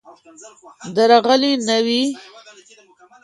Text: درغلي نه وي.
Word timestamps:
درغلي 0.97 1.53
نه 1.67 1.77
وي. 1.85 2.01